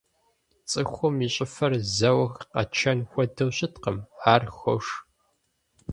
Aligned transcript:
Цӏыхум 0.69 1.15
и 1.25 1.29
щӏыфэр 1.33 1.73
зэуэ 1.95 2.25
къэчэн 2.51 2.99
хуэдэу 3.09 3.51
щыткъым, 3.55 3.97
ар 4.33 4.43
хош. 4.57 4.85